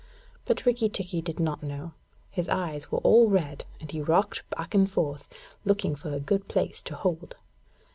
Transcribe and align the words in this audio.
But 0.45 0.65
Rikki 0.65 0.89
did 1.21 1.39
not 1.39 1.61
know: 1.61 1.91
his 2.31 2.49
eyes 2.49 2.91
were 2.91 2.97
all 3.01 3.29
red, 3.29 3.65
and 3.79 3.91
he 3.91 4.01
rocked 4.01 4.41
back 4.49 4.73
and 4.73 4.89
forth, 4.89 5.29
looking 5.63 5.93
for 5.93 6.11
a 6.11 6.19
good 6.19 6.47
place 6.47 6.81
to 6.81 6.95
hold. 6.95 7.35